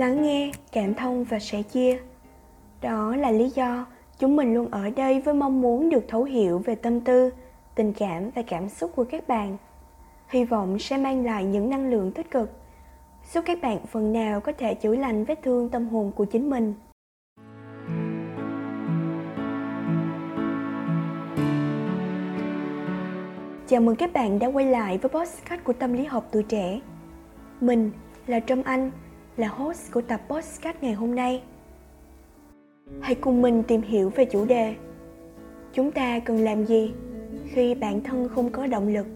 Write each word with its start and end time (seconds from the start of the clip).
lắng 0.00 0.22
nghe 0.22 0.52
cảm 0.72 0.94
thông 0.94 1.24
và 1.24 1.38
sẻ 1.38 1.62
chia. 1.62 1.98
Đó 2.80 3.16
là 3.16 3.30
lý 3.30 3.48
do 3.48 3.86
chúng 4.18 4.36
mình 4.36 4.54
luôn 4.54 4.68
ở 4.70 4.90
đây 4.90 5.20
với 5.20 5.34
mong 5.34 5.60
muốn 5.60 5.90
được 5.90 6.04
thấu 6.08 6.24
hiểu 6.24 6.58
về 6.58 6.74
tâm 6.74 7.00
tư 7.00 7.30
tình 7.74 7.92
cảm 7.92 8.30
và 8.34 8.42
cảm 8.42 8.68
xúc 8.68 8.92
của 8.96 9.04
các 9.04 9.28
bạn. 9.28 9.56
Hy 10.28 10.44
vọng 10.44 10.78
sẽ 10.78 10.96
mang 10.96 11.24
lại 11.24 11.44
những 11.44 11.70
năng 11.70 11.90
lượng 11.90 12.12
tích 12.12 12.30
cực 12.30 12.50
giúp 13.32 13.44
các 13.46 13.58
bạn 13.62 13.78
phần 13.86 14.12
nào 14.12 14.40
có 14.40 14.52
thể 14.58 14.74
chữa 14.74 14.96
lành 14.96 15.24
vết 15.24 15.42
thương 15.42 15.68
tâm 15.68 15.88
hồn 15.88 16.12
của 16.16 16.24
chính 16.24 16.50
mình. 16.50 16.74
Chào 23.66 23.80
mừng 23.80 23.96
các 23.96 24.12
bạn 24.12 24.38
đã 24.38 24.46
quay 24.46 24.66
lại 24.66 24.98
với 24.98 25.08
podcast 25.08 25.64
của 25.64 25.72
Tâm 25.72 25.92
lý 25.92 26.04
học 26.04 26.28
tuổi 26.32 26.42
trẻ. 26.42 26.80
Mình 27.60 27.90
là 28.26 28.40
Trâm 28.40 28.62
Anh, 28.62 28.90
là 29.40 29.48
host 29.48 29.92
của 29.92 30.00
tập 30.00 30.20
podcast 30.28 30.76
ngày 30.80 30.92
hôm 30.92 31.14
nay. 31.14 31.42
Hãy 33.00 33.14
cùng 33.14 33.42
mình 33.42 33.62
tìm 33.62 33.82
hiểu 33.82 34.10
về 34.10 34.24
chủ 34.24 34.44
đề 34.44 34.74
Chúng 35.72 35.90
ta 35.90 36.18
cần 36.18 36.44
làm 36.44 36.64
gì 36.64 36.92
khi 37.46 37.74
bản 37.74 38.00
thân 38.00 38.28
không 38.28 38.50
có 38.50 38.66
động 38.66 38.88
lực? 38.88 39.06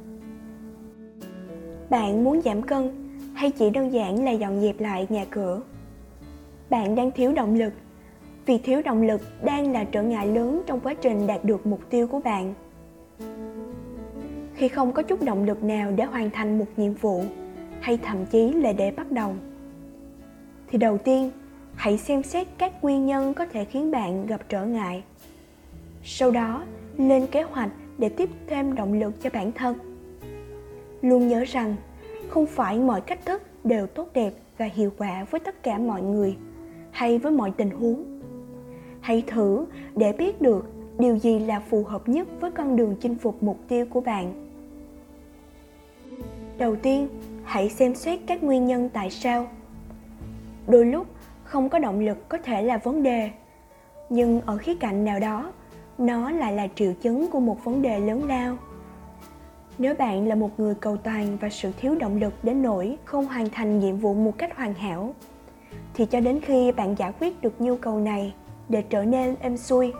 Bạn 1.90 2.24
muốn 2.24 2.40
giảm 2.42 2.62
cân 2.62 2.90
hay 3.34 3.50
chỉ 3.50 3.70
đơn 3.70 3.92
giản 3.92 4.24
là 4.24 4.30
dọn 4.30 4.60
dẹp 4.60 4.80
lại 4.80 5.06
nhà 5.10 5.24
cửa? 5.30 5.60
Bạn 6.70 6.94
đang 6.94 7.10
thiếu 7.10 7.32
động 7.32 7.54
lực. 7.54 7.72
Vì 8.46 8.58
thiếu 8.58 8.82
động 8.82 9.02
lực 9.02 9.20
đang 9.44 9.72
là 9.72 9.84
trở 9.84 10.02
ngại 10.02 10.26
lớn 10.26 10.62
trong 10.66 10.80
quá 10.80 10.94
trình 10.94 11.26
đạt 11.26 11.44
được 11.44 11.66
mục 11.66 11.80
tiêu 11.90 12.06
của 12.06 12.20
bạn 12.20 12.54
khi 14.54 14.68
không 14.68 14.92
có 14.92 15.02
chút 15.02 15.22
động 15.22 15.44
lực 15.44 15.64
nào 15.64 15.92
để 15.96 16.04
hoàn 16.04 16.30
thành 16.30 16.58
một 16.58 16.66
nhiệm 16.76 16.94
vụ, 16.94 17.24
hay 17.80 17.98
thậm 18.02 18.26
chí 18.26 18.52
là 18.52 18.72
để 18.72 18.90
bắt 18.90 19.12
đầu 19.12 19.34
thì 20.70 20.78
đầu 20.78 20.98
tiên, 20.98 21.30
hãy 21.74 21.98
xem 21.98 22.22
xét 22.22 22.46
các 22.58 22.84
nguyên 22.84 23.06
nhân 23.06 23.34
có 23.34 23.46
thể 23.46 23.64
khiến 23.64 23.90
bạn 23.90 24.26
gặp 24.26 24.40
trở 24.48 24.64
ngại. 24.64 25.02
Sau 26.04 26.30
đó, 26.30 26.64
lên 26.96 27.26
kế 27.26 27.42
hoạch 27.42 27.70
để 27.98 28.08
tiếp 28.08 28.30
thêm 28.46 28.74
động 28.74 28.92
lực 28.92 29.22
cho 29.22 29.30
bản 29.32 29.52
thân. 29.52 29.78
Luôn 31.02 31.28
nhớ 31.28 31.44
rằng, 31.44 31.76
không 32.28 32.46
phải 32.46 32.78
mọi 32.78 33.00
cách 33.00 33.24
thức 33.24 33.42
đều 33.64 33.86
tốt 33.86 34.08
đẹp 34.14 34.32
và 34.58 34.66
hiệu 34.66 34.92
quả 34.98 35.24
với 35.30 35.40
tất 35.40 35.62
cả 35.62 35.78
mọi 35.78 36.02
người 36.02 36.36
hay 36.90 37.18
với 37.18 37.32
mọi 37.32 37.50
tình 37.56 37.70
huống. 37.70 38.20
Hãy 39.00 39.22
thử 39.26 39.66
để 39.96 40.12
biết 40.12 40.42
được 40.42 40.66
điều 40.98 41.18
gì 41.18 41.38
là 41.38 41.60
phù 41.60 41.84
hợp 41.84 42.08
nhất 42.08 42.28
với 42.40 42.50
con 42.50 42.76
đường 42.76 42.96
chinh 43.00 43.14
phục 43.14 43.42
mục 43.42 43.58
tiêu 43.68 43.86
của 43.90 44.00
bạn. 44.00 44.50
Đầu 46.58 46.76
tiên, 46.76 47.08
hãy 47.44 47.68
xem 47.68 47.94
xét 47.94 48.20
các 48.26 48.42
nguyên 48.42 48.66
nhân 48.66 48.88
tại 48.92 49.10
sao 49.10 49.46
đôi 50.66 50.86
lúc 50.86 51.06
không 51.44 51.68
có 51.68 51.78
động 51.78 52.00
lực 52.00 52.28
có 52.28 52.38
thể 52.38 52.62
là 52.62 52.76
vấn 52.76 53.02
đề. 53.02 53.30
Nhưng 54.08 54.40
ở 54.40 54.56
khía 54.56 54.74
cạnh 54.74 55.04
nào 55.04 55.20
đó, 55.20 55.52
nó 55.98 56.30
lại 56.30 56.52
là 56.52 56.68
triệu 56.74 56.92
chứng 56.92 57.30
của 57.30 57.40
một 57.40 57.64
vấn 57.64 57.82
đề 57.82 58.00
lớn 58.00 58.24
lao. 58.28 58.56
Nếu 59.78 59.94
bạn 59.94 60.26
là 60.26 60.34
một 60.34 60.60
người 60.60 60.74
cầu 60.74 60.96
toàn 60.96 61.36
và 61.40 61.48
sự 61.48 61.72
thiếu 61.80 61.94
động 61.94 62.20
lực 62.20 62.34
đến 62.42 62.62
nỗi 62.62 62.98
không 63.04 63.26
hoàn 63.26 63.48
thành 63.50 63.80
nhiệm 63.80 63.96
vụ 63.96 64.14
một 64.14 64.38
cách 64.38 64.56
hoàn 64.56 64.74
hảo, 64.74 65.14
thì 65.94 66.06
cho 66.06 66.20
đến 66.20 66.40
khi 66.40 66.72
bạn 66.72 66.94
giải 66.98 67.12
quyết 67.20 67.42
được 67.42 67.60
nhu 67.60 67.76
cầu 67.76 67.98
này 67.98 68.34
để 68.68 68.82
trở 68.82 69.04
nên 69.04 69.34
êm 69.40 69.56
xuôi, 69.56 69.92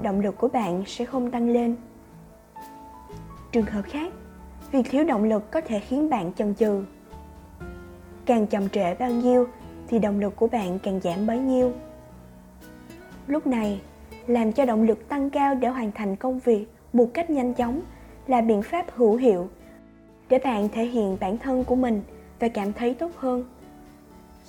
động 0.00 0.20
lực 0.20 0.38
của 0.38 0.48
bạn 0.48 0.82
sẽ 0.86 1.04
không 1.04 1.30
tăng 1.30 1.48
lên. 1.48 1.76
Trường 3.52 3.66
hợp 3.66 3.82
khác, 3.82 4.12
việc 4.72 4.82
thiếu 4.90 5.04
động 5.04 5.24
lực 5.24 5.50
có 5.50 5.60
thể 5.60 5.80
khiến 5.80 6.10
bạn 6.10 6.32
chần 6.32 6.54
chừ. 6.54 6.84
Càng 8.26 8.46
chậm 8.46 8.68
trễ 8.68 8.94
bao 8.94 9.10
nhiêu 9.10 9.46
thì 9.94 10.00
động 10.00 10.20
lực 10.20 10.36
của 10.36 10.46
bạn 10.46 10.78
càng 10.78 11.00
giảm 11.04 11.26
bấy 11.26 11.38
nhiêu. 11.38 11.72
Lúc 13.26 13.46
này, 13.46 13.80
làm 14.26 14.52
cho 14.52 14.64
động 14.64 14.82
lực 14.82 15.08
tăng 15.08 15.30
cao 15.30 15.54
để 15.54 15.68
hoàn 15.68 15.92
thành 15.92 16.16
công 16.16 16.38
việc 16.38 16.66
một 16.92 17.06
cách 17.14 17.30
nhanh 17.30 17.54
chóng 17.54 17.80
là 18.26 18.40
biện 18.40 18.62
pháp 18.62 18.86
hữu 18.94 19.16
hiệu 19.16 19.48
để 20.28 20.38
bạn 20.38 20.68
thể 20.68 20.84
hiện 20.84 21.16
bản 21.20 21.38
thân 21.38 21.64
của 21.64 21.76
mình 21.76 22.02
và 22.40 22.48
cảm 22.48 22.72
thấy 22.72 22.94
tốt 22.94 23.10
hơn. 23.16 23.44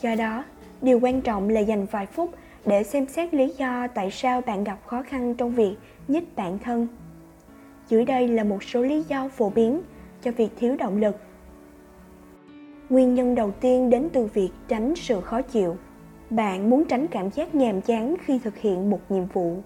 Do 0.01 0.15
đó, 0.15 0.43
điều 0.81 0.99
quan 0.99 1.21
trọng 1.21 1.49
là 1.49 1.59
dành 1.59 1.85
vài 1.85 2.05
phút 2.05 2.29
để 2.65 2.83
xem 2.83 3.07
xét 3.07 3.33
lý 3.33 3.53
do 3.57 3.87
tại 3.87 4.11
sao 4.11 4.41
bạn 4.41 4.63
gặp 4.63 4.77
khó 4.85 5.03
khăn 5.03 5.35
trong 5.35 5.51
việc 5.51 5.75
nhích 6.07 6.35
bản 6.35 6.59
thân. 6.59 6.87
Dưới 7.89 8.05
đây 8.05 8.27
là 8.27 8.43
một 8.43 8.63
số 8.63 8.81
lý 8.81 9.03
do 9.03 9.29
phổ 9.29 9.49
biến 9.49 9.81
cho 10.23 10.31
việc 10.31 10.49
thiếu 10.59 10.75
động 10.75 10.97
lực 10.97 11.17
nguyên 12.89 13.15
nhân 13.15 13.35
đầu 13.35 13.51
tiên 13.51 13.89
đến 13.89 14.09
từ 14.13 14.25
việc 14.25 14.49
tránh 14.67 14.93
sự 14.95 15.21
khó 15.21 15.41
chịu. 15.41 15.75
Bạn 16.29 16.69
muốn 16.69 16.85
tránh 16.85 17.07
cảm 17.07 17.31
giác 17.31 17.55
nhàm 17.55 17.81
chán 17.81 18.15
khi 18.25 18.39
thực 18.39 18.57
hiện 18.57 18.89
một 18.89 18.99
nhiệm 19.09 19.25
vụ, 19.25 19.57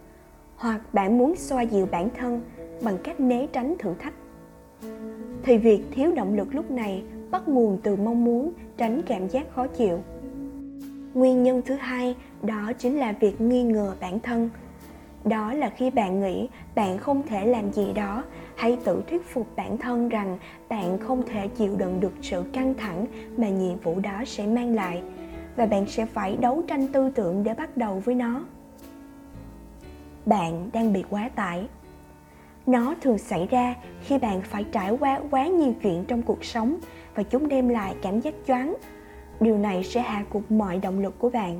hoặc 0.56 0.82
bạn 0.94 1.18
muốn 1.18 1.36
xoa 1.36 1.62
dịu 1.62 1.88
bản 1.92 2.10
thân 2.18 2.42
bằng 2.82 2.98
cách 3.04 3.20
né 3.20 3.48
tránh 3.54 3.76
thử 3.80 3.94
thách. 4.00 4.14
Thì 5.44 5.58
việc 5.58 5.82
thiếu 5.92 6.12
động 6.16 6.34
lực 6.34 6.56
lúc 6.56 6.72
này 6.72 7.04
bắt 7.32 7.48
nguồn 7.48 7.78
từ 7.84 7.96
mong 7.96 8.26
muốn 8.26 8.52
tránh 8.78 9.02
cảm 9.08 9.28
giác 9.28 9.54
khó 9.56 9.68
chịu. 9.68 10.00
Nguyên 11.14 11.44
nhân 11.44 11.62
thứ 11.66 11.76
hai 11.76 12.16
đó 12.42 12.72
chính 12.78 12.98
là 12.98 13.12
việc 13.20 13.42
nghi 13.42 13.64
ngờ 13.64 13.94
bản 14.02 14.20
thân. 14.20 14.50
Đó 15.26 15.54
là 15.54 15.70
khi 15.70 15.90
bạn 15.90 16.22
nghĩ 16.22 16.50
bạn 16.76 16.98
không 16.98 17.24
thể 17.28 17.46
làm 17.46 17.72
gì 17.72 17.94
đó 17.94 18.24
hãy 18.60 18.78
tự 18.84 19.04
thuyết 19.08 19.26
phục 19.26 19.48
bản 19.56 19.78
thân 19.78 20.10
rằng 20.10 20.38
bạn 20.70 20.98
không 20.98 21.24
thể 21.26 21.48
chịu 21.48 21.76
đựng 21.76 22.00
được 22.00 22.14
sự 22.22 22.44
căng 22.54 22.74
thẳng 22.74 23.06
mà 23.38 23.50
nhiệm 23.50 23.80
vụ 23.80 24.00
đó 24.00 24.24
sẽ 24.26 24.48
mang 24.48 24.76
lại. 24.76 25.04
Và 25.56 25.66
bạn 25.66 25.86
sẽ 25.88 26.06
phải 26.06 26.38
đấu 26.38 26.64
tranh 26.68 26.88
tư 26.88 27.10
tưởng 27.16 27.44
để 27.44 27.54
bắt 27.54 27.78
đầu 27.78 28.02
với 28.06 28.16
nó. 28.16 28.46
Bạn 30.26 30.70
đang 30.74 30.94
bị 30.94 31.04
quá 31.10 31.30
tải. 31.36 31.68
Nó 32.66 32.96
thường 33.02 33.18
xảy 33.18 33.48
ra 33.48 33.76
khi 34.02 34.18
bạn 34.18 34.42
phải 34.42 34.66
trải 34.72 34.98
qua 35.00 35.20
quá 35.32 35.48
nhiều 35.48 35.74
chuyện 35.82 36.06
trong 36.08 36.22
cuộc 36.22 36.44
sống 36.44 36.78
và 37.16 37.24
chúng 37.24 37.48
đem 37.48 37.70
lại 37.70 37.96
cảm 38.02 38.20
giác 38.20 38.34
choáng. 38.48 38.76
Điều 39.40 39.58
này 39.58 39.84
sẽ 39.84 40.02
hạ 40.02 40.24
cục 40.30 40.52
mọi 40.52 40.78
động 40.78 41.00
lực 41.00 41.20
của 41.20 41.30
bạn. 41.30 41.60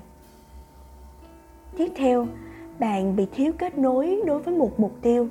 Tiếp 1.78 1.92
theo, 1.96 2.28
bạn 2.80 3.16
bị 3.16 3.28
thiếu 3.32 3.52
kết 3.58 3.78
nối 3.78 4.22
đối 4.26 4.40
với 4.40 4.56
một 4.56 4.80
mục 4.80 4.94
tiêu 5.02 5.30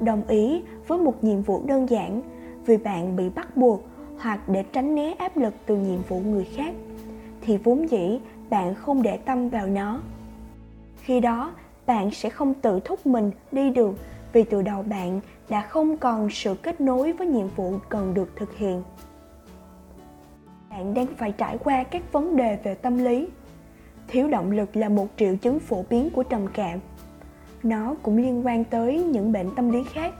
đồng 0.00 0.22
ý 0.28 0.62
với 0.86 0.98
một 0.98 1.24
nhiệm 1.24 1.42
vụ 1.42 1.62
đơn 1.66 1.90
giản, 1.90 2.22
vì 2.66 2.76
bạn 2.76 3.16
bị 3.16 3.28
bắt 3.28 3.56
buộc 3.56 3.82
hoặc 4.18 4.48
để 4.48 4.62
tránh 4.62 4.94
né 4.94 5.14
áp 5.18 5.36
lực 5.36 5.54
từ 5.66 5.76
nhiệm 5.76 6.02
vụ 6.08 6.20
người 6.20 6.48
khác, 6.56 6.74
thì 7.40 7.56
vốn 7.56 7.90
dĩ 7.90 8.20
bạn 8.50 8.74
không 8.74 9.02
để 9.02 9.16
tâm 9.16 9.48
vào 9.48 9.66
nó. 9.66 10.00
Khi 11.00 11.20
đó, 11.20 11.52
bạn 11.86 12.10
sẽ 12.10 12.30
không 12.30 12.54
tự 12.54 12.80
thúc 12.80 13.06
mình 13.06 13.30
đi 13.52 13.70
được 13.70 13.94
vì 14.32 14.42
từ 14.42 14.62
đầu 14.62 14.82
bạn 14.82 15.20
đã 15.48 15.62
không 15.62 15.96
còn 15.96 16.30
sự 16.30 16.54
kết 16.54 16.80
nối 16.80 17.12
với 17.12 17.26
nhiệm 17.26 17.48
vụ 17.48 17.74
cần 17.88 18.14
được 18.14 18.36
thực 18.36 18.56
hiện. 18.56 18.82
Bạn 20.70 20.94
đang 20.94 21.06
phải 21.06 21.32
trải 21.32 21.58
qua 21.58 21.82
các 21.82 22.12
vấn 22.12 22.36
đề 22.36 22.58
về 22.64 22.74
tâm 22.74 22.98
lý. 22.98 23.28
Thiếu 24.08 24.28
động 24.28 24.50
lực 24.50 24.76
là 24.76 24.88
một 24.88 25.06
triệu 25.16 25.36
chứng 25.36 25.60
phổ 25.60 25.84
biến 25.90 26.10
của 26.10 26.22
trầm 26.22 26.46
cảm 26.54 26.78
nó 27.64 27.94
cũng 28.02 28.16
liên 28.16 28.46
quan 28.46 28.64
tới 28.64 29.04
những 29.04 29.32
bệnh 29.32 29.54
tâm 29.54 29.70
lý 29.70 29.84
khác 29.92 30.14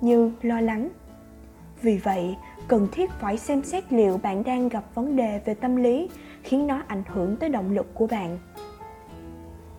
như 0.00 0.32
lo 0.42 0.60
lắng. 0.60 0.88
Vì 1.82 1.96
vậy, 1.98 2.36
cần 2.68 2.88
thiết 2.92 3.10
phải 3.10 3.38
xem 3.38 3.62
xét 3.62 3.92
liệu 3.92 4.16
bạn 4.16 4.44
đang 4.44 4.68
gặp 4.68 4.84
vấn 4.94 5.16
đề 5.16 5.40
về 5.44 5.54
tâm 5.54 5.76
lý 5.76 6.08
khiến 6.42 6.66
nó 6.66 6.82
ảnh 6.86 7.02
hưởng 7.06 7.36
tới 7.36 7.48
động 7.48 7.74
lực 7.74 7.94
của 7.94 8.06
bạn. 8.06 8.38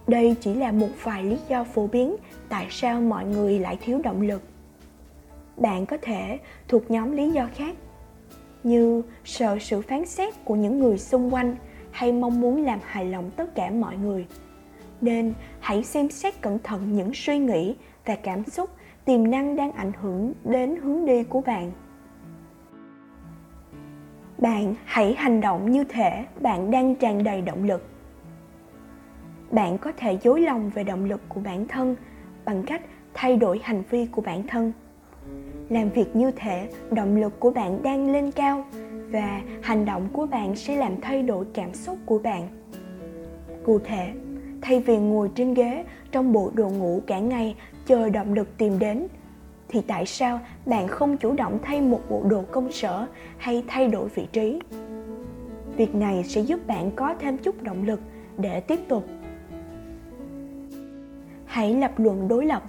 Đây 0.07 0.35
chỉ 0.41 0.53
là 0.53 0.71
một 0.71 0.89
vài 1.03 1.23
lý 1.23 1.37
do 1.49 1.63
phổ 1.63 1.87
biến 1.87 2.15
tại 2.49 2.67
sao 2.69 3.01
mọi 3.01 3.25
người 3.25 3.59
lại 3.59 3.77
thiếu 3.81 4.01
động 4.03 4.21
lực. 4.21 4.41
Bạn 5.57 5.85
có 5.85 5.97
thể 6.01 6.39
thuộc 6.67 6.91
nhóm 6.91 7.11
lý 7.11 7.31
do 7.31 7.47
khác, 7.55 7.75
như 8.63 9.01
sợ 9.25 9.57
sự 9.61 9.81
phán 9.81 10.05
xét 10.05 10.45
của 10.45 10.55
những 10.55 10.79
người 10.79 10.97
xung 10.97 11.33
quanh 11.33 11.55
hay 11.91 12.11
mong 12.11 12.41
muốn 12.41 12.65
làm 12.65 12.79
hài 12.83 13.05
lòng 13.05 13.31
tất 13.35 13.55
cả 13.55 13.69
mọi 13.69 13.97
người 13.97 14.25
nên 15.01 15.33
hãy 15.59 15.83
xem 15.83 16.09
xét 16.09 16.41
cẩn 16.41 16.59
thận 16.59 16.93
những 16.93 17.11
suy 17.13 17.37
nghĩ 17.37 17.75
và 18.05 18.15
cảm 18.15 18.43
xúc, 18.45 18.69
tiềm 19.05 19.31
năng 19.31 19.55
đang 19.55 19.71
ảnh 19.71 19.91
hưởng 20.01 20.33
đến 20.43 20.75
hướng 20.75 21.05
đi 21.05 21.23
của 21.23 21.41
bạn. 21.41 21.71
Bạn 24.37 24.75
hãy 24.85 25.13
hành 25.13 25.41
động 25.41 25.71
như 25.71 25.83
thể 25.83 26.25
bạn 26.41 26.71
đang 26.71 26.95
tràn 26.95 27.23
đầy 27.23 27.41
động 27.41 27.63
lực. 27.63 27.89
Bạn 29.51 29.77
có 29.77 29.91
thể 29.97 30.17
dối 30.21 30.41
lòng 30.41 30.69
về 30.69 30.83
động 30.83 31.05
lực 31.05 31.21
của 31.29 31.39
bản 31.39 31.67
thân 31.67 31.95
bằng 32.45 32.63
cách 32.63 32.81
thay 33.13 33.37
đổi 33.37 33.59
hành 33.63 33.83
vi 33.89 34.05
của 34.05 34.21
bản 34.21 34.47
thân. 34.47 34.73
Làm 35.69 35.89
việc 35.89 36.15
như 36.15 36.31
thể 36.35 36.69
động 36.91 37.15
lực 37.15 37.39
của 37.39 37.51
bạn 37.51 37.83
đang 37.83 38.11
lên 38.11 38.31
cao 38.31 38.65
và 39.11 39.41
hành 39.61 39.85
động 39.85 40.07
của 40.13 40.25
bạn 40.25 40.55
sẽ 40.55 40.75
làm 40.75 41.01
thay 41.01 41.23
đổi 41.23 41.45
cảm 41.53 41.73
xúc 41.73 41.97
của 42.05 42.19
bạn. 42.19 42.47
Cụ 43.65 43.79
thể 43.79 44.13
thay 44.61 44.79
vì 44.79 44.97
ngồi 44.97 45.29
trên 45.35 45.53
ghế 45.53 45.83
trong 46.11 46.33
bộ 46.33 46.51
đồ 46.53 46.69
ngủ 46.69 47.01
cả 47.07 47.19
ngày 47.19 47.55
chờ 47.85 48.09
động 48.09 48.33
lực 48.33 48.57
tìm 48.57 48.79
đến. 48.79 49.07
Thì 49.67 49.81
tại 49.87 50.05
sao 50.05 50.39
bạn 50.65 50.87
không 50.87 51.17
chủ 51.17 51.33
động 51.33 51.59
thay 51.63 51.81
một 51.81 52.01
bộ 52.09 52.23
đồ 52.29 52.43
công 52.51 52.71
sở 52.71 53.05
hay 53.37 53.63
thay 53.67 53.87
đổi 53.87 54.09
vị 54.09 54.27
trí? 54.31 54.59
Việc 55.77 55.95
này 55.95 56.23
sẽ 56.23 56.41
giúp 56.41 56.67
bạn 56.67 56.91
có 56.95 57.15
thêm 57.19 57.37
chút 57.37 57.63
động 57.63 57.85
lực 57.85 57.99
để 58.37 58.59
tiếp 58.59 58.79
tục. 58.87 59.07
Hãy 61.45 61.73
lập 61.73 61.91
luận 61.97 62.27
đối 62.27 62.45
lập. 62.45 62.63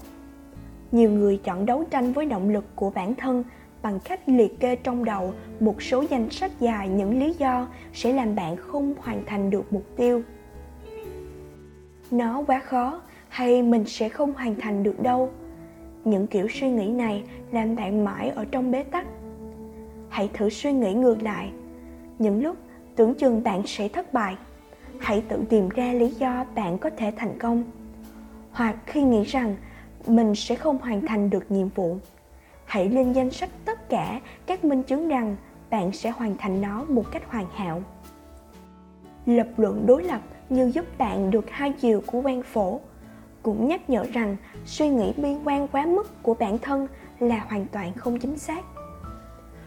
Nhiều 0.92 1.10
người 1.10 1.40
chọn 1.44 1.66
đấu 1.66 1.84
tranh 1.90 2.12
với 2.12 2.26
động 2.26 2.48
lực 2.48 2.64
của 2.74 2.90
bản 2.90 3.14
thân 3.14 3.44
bằng 3.82 3.98
cách 4.04 4.20
liệt 4.28 4.60
kê 4.60 4.76
trong 4.76 5.04
đầu 5.04 5.32
một 5.60 5.82
số 5.82 6.04
danh 6.10 6.30
sách 6.30 6.50
dài 6.60 6.88
những 6.88 7.20
lý 7.20 7.34
do 7.38 7.68
sẽ 7.92 8.12
làm 8.12 8.34
bạn 8.34 8.56
không 8.56 8.94
hoàn 8.98 9.22
thành 9.26 9.50
được 9.50 9.72
mục 9.72 9.84
tiêu 9.96 10.22
nó 12.10 12.42
quá 12.46 12.60
khó, 12.60 13.00
hay 13.28 13.62
mình 13.62 13.84
sẽ 13.86 14.08
không 14.08 14.32
hoàn 14.32 14.54
thành 14.54 14.82
được 14.82 15.00
đâu. 15.02 15.30
Những 16.04 16.26
kiểu 16.26 16.48
suy 16.50 16.70
nghĩ 16.70 16.88
này 16.88 17.24
làm 17.52 17.76
bạn 17.76 18.04
mãi 18.04 18.30
ở 18.30 18.44
trong 18.44 18.70
bế 18.70 18.82
tắc. 18.82 19.06
Hãy 20.08 20.30
thử 20.32 20.50
suy 20.50 20.72
nghĩ 20.72 20.94
ngược 20.94 21.22
lại. 21.22 21.50
Những 22.18 22.42
lúc 22.42 22.56
tưởng 22.96 23.14
chừng 23.14 23.42
bạn 23.42 23.62
sẽ 23.66 23.88
thất 23.88 24.12
bại, 24.12 24.36
hãy 25.00 25.22
tự 25.28 25.42
tìm 25.48 25.68
ra 25.68 25.92
lý 25.92 26.08
do 26.08 26.44
bạn 26.54 26.78
có 26.78 26.90
thể 26.96 27.12
thành 27.16 27.38
công. 27.38 27.64
Hoặc 28.52 28.76
khi 28.86 29.02
nghĩ 29.02 29.24
rằng 29.24 29.56
mình 30.06 30.34
sẽ 30.34 30.54
không 30.54 30.78
hoàn 30.78 31.06
thành 31.06 31.30
được 31.30 31.50
nhiệm 31.50 31.68
vụ, 31.68 31.98
hãy 32.64 32.88
lên 32.88 33.12
danh 33.12 33.30
sách 33.30 33.50
tất 33.64 33.88
cả 33.88 34.20
các 34.46 34.64
minh 34.64 34.82
chứng 34.82 35.08
rằng 35.08 35.36
bạn 35.70 35.92
sẽ 35.92 36.10
hoàn 36.10 36.36
thành 36.36 36.60
nó 36.60 36.84
một 36.88 37.04
cách 37.10 37.22
hoàn 37.30 37.46
hảo. 37.54 37.82
Lập 39.26 39.48
luận 39.56 39.86
đối 39.86 40.04
lập 40.04 40.20
như 40.48 40.70
giúp 40.74 40.98
bạn 40.98 41.30
được 41.30 41.50
hai 41.50 41.72
chiều 41.72 42.02
của 42.06 42.20
quan 42.24 42.42
phổ. 42.42 42.80
Cũng 43.42 43.68
nhắc 43.68 43.90
nhở 43.90 44.04
rằng, 44.12 44.36
suy 44.66 44.88
nghĩ 44.88 45.12
bi 45.16 45.36
quan 45.44 45.68
quá 45.68 45.86
mức 45.86 46.22
của 46.22 46.34
bản 46.34 46.58
thân 46.58 46.86
là 47.18 47.46
hoàn 47.48 47.66
toàn 47.66 47.92
không 47.94 48.18
chính 48.18 48.38
xác. 48.38 48.64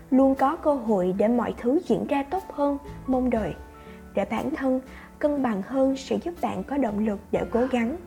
Luôn 0.09 0.35
có 0.35 0.55
cơ 0.55 0.73
hội 0.73 1.15
để 1.17 1.27
mọi 1.27 1.53
thứ 1.57 1.79
diễn 1.87 2.07
ra 2.07 2.23
tốt 2.23 2.43
hơn, 2.49 2.77
mong 3.07 3.29
đợi. 3.29 3.53
Để 4.15 4.25
bản 4.25 4.49
thân 4.55 4.81
cân 5.19 5.43
bằng 5.43 5.61
hơn 5.61 5.97
sẽ 5.97 6.17
giúp 6.23 6.33
bạn 6.41 6.63
có 6.63 6.77
động 6.77 7.05
lực 7.05 7.19
để 7.31 7.41
cố 7.51 7.65
gắng. 7.71 7.97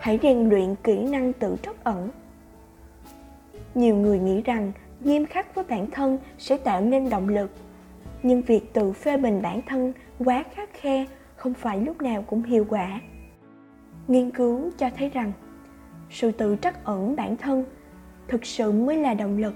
Hãy 0.00 0.18
rèn 0.22 0.48
luyện 0.48 0.74
kỹ 0.74 1.04
năng 1.04 1.32
tự 1.32 1.56
trắc 1.62 1.84
ẩn 1.84 2.10
nhiều 3.74 3.96
người 3.96 4.18
nghĩ 4.18 4.42
rằng 4.42 4.72
nghiêm 5.00 5.26
khắc 5.26 5.54
với 5.54 5.64
bản 5.68 5.90
thân 5.90 6.18
sẽ 6.38 6.56
tạo 6.56 6.80
nên 6.80 7.10
động 7.10 7.28
lực. 7.28 7.50
Nhưng 8.22 8.42
việc 8.42 8.72
tự 8.72 8.92
phê 8.92 9.16
bình 9.16 9.42
bản 9.42 9.60
thân 9.66 9.92
quá 10.18 10.44
khắc 10.54 10.68
khe 10.72 11.06
không 11.36 11.54
phải 11.54 11.80
lúc 11.80 12.02
nào 12.02 12.22
cũng 12.22 12.42
hiệu 12.42 12.66
quả. 12.68 13.00
Nghiên 14.08 14.30
cứu 14.30 14.70
cho 14.78 14.90
thấy 14.98 15.08
rằng, 15.08 15.32
sự 16.10 16.32
tự 16.32 16.56
trắc 16.62 16.84
ẩn 16.84 17.16
bản 17.16 17.36
thân 17.36 17.64
thực 18.28 18.46
sự 18.46 18.72
mới 18.72 18.96
là 18.96 19.14
động 19.14 19.38
lực, 19.38 19.54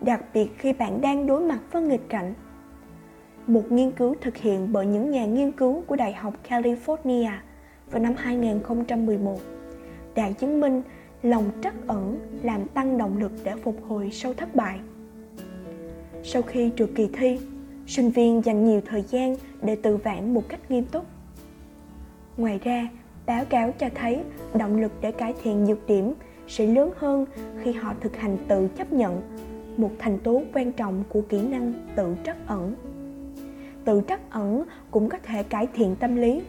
đặc 0.00 0.24
biệt 0.34 0.48
khi 0.58 0.72
bạn 0.72 1.00
đang 1.00 1.26
đối 1.26 1.40
mặt 1.40 1.58
với 1.72 1.82
nghịch 1.82 2.08
cảnh. 2.08 2.34
Một 3.46 3.72
nghiên 3.72 3.90
cứu 3.90 4.14
thực 4.20 4.36
hiện 4.36 4.72
bởi 4.72 4.86
những 4.86 5.10
nhà 5.10 5.26
nghiên 5.26 5.52
cứu 5.52 5.82
của 5.86 5.96
Đại 5.96 6.12
học 6.12 6.34
California 6.48 7.30
vào 7.90 8.02
năm 8.02 8.14
2011 8.16 9.38
đã 10.14 10.30
chứng 10.30 10.60
minh 10.60 10.82
lòng 11.26 11.50
trắc 11.62 11.74
ẩn 11.86 12.18
làm 12.42 12.68
tăng 12.68 12.98
động 12.98 13.18
lực 13.18 13.32
để 13.44 13.52
phục 13.62 13.76
hồi 13.88 14.10
sau 14.12 14.34
thất 14.34 14.54
bại. 14.54 14.80
Sau 16.22 16.42
khi 16.42 16.70
trượt 16.76 16.90
kỳ 16.94 17.08
thi, 17.12 17.38
sinh 17.86 18.10
viên 18.10 18.44
dành 18.44 18.64
nhiều 18.68 18.80
thời 18.86 19.02
gian 19.02 19.36
để 19.62 19.76
tự 19.76 19.96
vãn 19.96 20.34
một 20.34 20.48
cách 20.48 20.70
nghiêm 20.70 20.84
túc. 20.84 21.04
Ngoài 22.36 22.60
ra, 22.64 22.88
báo 23.26 23.44
cáo 23.44 23.72
cho 23.78 23.88
thấy 23.94 24.22
động 24.54 24.80
lực 24.80 24.92
để 25.00 25.12
cải 25.12 25.34
thiện 25.42 25.64
nhược 25.64 25.86
điểm 25.86 26.14
sẽ 26.48 26.66
lớn 26.66 26.90
hơn 26.96 27.26
khi 27.62 27.72
họ 27.72 27.94
thực 28.00 28.16
hành 28.16 28.36
tự 28.48 28.68
chấp 28.68 28.92
nhận 28.92 29.22
một 29.76 29.90
thành 29.98 30.18
tố 30.18 30.42
quan 30.54 30.72
trọng 30.72 31.04
của 31.08 31.20
kỹ 31.20 31.42
năng 31.42 31.72
tự 31.96 32.16
trắc 32.24 32.36
ẩn 32.46 32.74
tự 33.84 34.02
trắc 34.08 34.30
ẩn 34.30 34.64
cũng 34.90 35.08
có 35.08 35.18
thể 35.22 35.42
cải 35.42 35.66
thiện 35.74 35.96
tâm 35.96 36.16
lý 36.16 36.42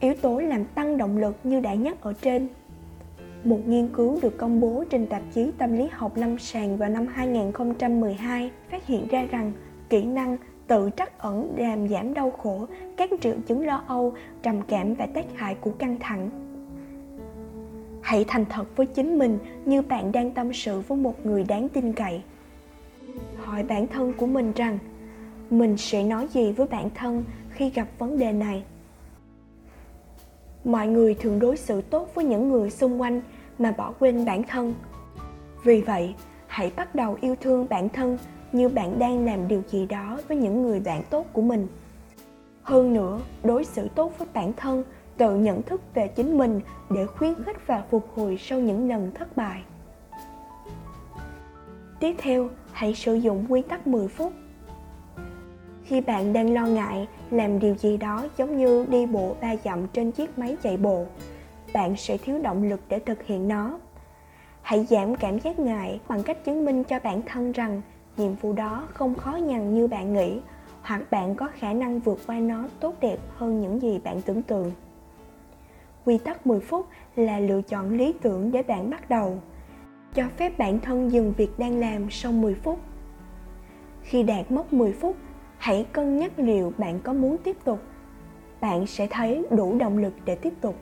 yếu 0.00 0.14
tố 0.14 0.38
làm 0.38 0.64
tăng 0.64 0.98
động 0.98 1.18
lực 1.18 1.36
như 1.44 1.60
đã 1.60 1.74
nhắc 1.74 2.00
ở 2.00 2.12
trên 2.12 2.48
một 3.46 3.68
nghiên 3.68 3.88
cứu 3.88 4.18
được 4.22 4.38
công 4.38 4.60
bố 4.60 4.84
trên 4.90 5.06
tạp 5.06 5.22
chí 5.34 5.50
Tâm 5.58 5.72
lý 5.72 5.88
học 5.92 6.16
lâm 6.16 6.38
sàng 6.38 6.76
vào 6.76 6.88
năm 6.88 7.06
2012 7.06 8.50
phát 8.70 8.86
hiện 8.86 9.08
ra 9.08 9.26
rằng 9.30 9.52
kỹ 9.88 10.04
năng 10.04 10.36
tự 10.66 10.90
trắc 10.96 11.18
ẩn 11.18 11.54
làm 11.56 11.88
giảm 11.88 12.14
đau 12.14 12.30
khổ, 12.30 12.66
các 12.96 13.10
triệu 13.20 13.34
chứng 13.46 13.66
lo 13.66 13.84
âu, 13.86 14.14
trầm 14.42 14.62
cảm 14.68 14.94
và 14.94 15.06
tác 15.06 15.24
hại 15.34 15.54
của 15.54 15.70
căng 15.70 15.96
thẳng. 16.00 16.30
Hãy 18.02 18.24
thành 18.28 18.44
thật 18.44 18.76
với 18.76 18.86
chính 18.86 19.18
mình 19.18 19.38
như 19.64 19.82
bạn 19.82 20.12
đang 20.12 20.30
tâm 20.30 20.52
sự 20.52 20.80
với 20.80 20.98
một 20.98 21.26
người 21.26 21.44
đáng 21.44 21.68
tin 21.68 21.92
cậy. 21.92 22.22
Hỏi 23.36 23.62
bản 23.62 23.86
thân 23.86 24.12
của 24.12 24.26
mình 24.26 24.52
rằng 24.56 24.78
mình 25.50 25.76
sẽ 25.76 26.02
nói 26.02 26.28
gì 26.32 26.52
với 26.52 26.66
bản 26.66 26.90
thân 26.94 27.24
khi 27.50 27.70
gặp 27.70 27.88
vấn 27.98 28.18
đề 28.18 28.32
này. 28.32 28.62
Mọi 30.64 30.86
người 30.86 31.14
thường 31.14 31.38
đối 31.38 31.56
xử 31.56 31.80
tốt 31.80 32.14
với 32.14 32.24
những 32.24 32.48
người 32.48 32.70
xung 32.70 33.00
quanh 33.00 33.22
mà 33.58 33.70
bỏ 33.70 33.92
quên 33.98 34.24
bản 34.24 34.42
thân. 34.42 34.74
Vì 35.64 35.80
vậy, 35.80 36.14
hãy 36.46 36.72
bắt 36.76 36.94
đầu 36.94 37.18
yêu 37.20 37.36
thương 37.40 37.66
bản 37.70 37.88
thân 37.88 38.18
như 38.52 38.68
bạn 38.68 38.98
đang 38.98 39.24
làm 39.24 39.48
điều 39.48 39.62
gì 39.68 39.86
đó 39.86 40.18
với 40.28 40.36
những 40.36 40.62
người 40.62 40.80
bạn 40.80 41.02
tốt 41.10 41.26
của 41.32 41.42
mình. 41.42 41.66
Hơn 42.62 42.94
nữa, 42.94 43.20
đối 43.44 43.64
xử 43.64 43.88
tốt 43.94 44.12
với 44.18 44.28
bản 44.34 44.52
thân, 44.52 44.84
tự 45.16 45.36
nhận 45.36 45.62
thức 45.62 45.80
về 45.94 46.08
chính 46.08 46.38
mình 46.38 46.60
để 46.90 47.06
khuyến 47.06 47.34
khích 47.44 47.66
và 47.66 47.82
phục 47.90 48.08
hồi 48.14 48.38
sau 48.40 48.60
những 48.60 48.88
lần 48.88 49.10
thất 49.14 49.36
bại. 49.36 49.62
Tiếp 52.00 52.14
theo, 52.18 52.48
hãy 52.72 52.94
sử 52.94 53.14
dụng 53.14 53.46
quy 53.48 53.62
tắc 53.62 53.86
10 53.86 54.08
phút. 54.08 54.32
Khi 55.84 56.00
bạn 56.00 56.32
đang 56.32 56.54
lo 56.54 56.66
ngại 56.66 57.08
làm 57.30 57.58
điều 57.58 57.74
gì 57.74 57.96
đó 57.96 58.28
giống 58.36 58.56
như 58.56 58.86
đi 58.88 59.06
bộ 59.06 59.36
ba 59.40 59.56
dặm 59.64 59.86
trên 59.88 60.12
chiếc 60.12 60.38
máy 60.38 60.56
chạy 60.62 60.76
bộ 60.76 61.06
bạn 61.72 61.96
sẽ 61.96 62.16
thiếu 62.16 62.38
động 62.42 62.62
lực 62.62 62.80
để 62.88 62.98
thực 62.98 63.22
hiện 63.22 63.48
nó. 63.48 63.78
Hãy 64.62 64.86
giảm 64.90 65.16
cảm 65.16 65.38
giác 65.38 65.58
ngại 65.58 66.00
bằng 66.08 66.22
cách 66.22 66.44
chứng 66.44 66.64
minh 66.64 66.84
cho 66.84 66.98
bản 67.04 67.22
thân 67.22 67.52
rằng 67.52 67.82
nhiệm 68.16 68.34
vụ 68.34 68.52
đó 68.52 68.88
không 68.94 69.14
khó 69.14 69.32
nhằn 69.36 69.74
như 69.74 69.86
bạn 69.86 70.12
nghĩ, 70.12 70.40
hoặc 70.82 71.02
bạn 71.10 71.34
có 71.34 71.48
khả 71.58 71.72
năng 71.72 72.00
vượt 72.00 72.18
qua 72.26 72.38
nó 72.38 72.68
tốt 72.80 72.94
đẹp 73.00 73.18
hơn 73.36 73.60
những 73.60 73.82
gì 73.82 74.00
bạn 74.04 74.22
tưởng 74.22 74.42
tượng. 74.42 74.72
Quy 76.04 76.18
tắc 76.18 76.46
10 76.46 76.60
phút 76.60 76.86
là 77.16 77.38
lựa 77.38 77.62
chọn 77.62 77.96
lý 77.96 78.14
tưởng 78.22 78.52
để 78.52 78.62
bạn 78.62 78.90
bắt 78.90 79.10
đầu. 79.10 79.38
Cho 80.14 80.24
phép 80.36 80.58
bản 80.58 80.80
thân 80.80 81.12
dừng 81.12 81.32
việc 81.36 81.58
đang 81.58 81.80
làm 81.80 82.10
sau 82.10 82.32
10 82.32 82.54
phút. 82.54 82.78
Khi 84.02 84.22
đạt 84.22 84.50
mốc 84.50 84.72
10 84.72 84.92
phút, 84.92 85.16
hãy 85.58 85.86
cân 85.92 86.16
nhắc 86.16 86.32
liệu 86.36 86.72
bạn 86.78 87.00
có 87.00 87.12
muốn 87.12 87.36
tiếp 87.38 87.56
tục. 87.64 87.80
Bạn 88.60 88.86
sẽ 88.86 89.06
thấy 89.10 89.46
đủ 89.50 89.78
động 89.78 89.98
lực 89.98 90.12
để 90.24 90.34
tiếp 90.34 90.52
tục 90.60 90.76